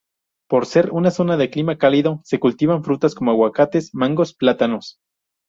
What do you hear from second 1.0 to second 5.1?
zona de clima cálido, se cultivan frutas como aguacates, mangos, plátanos.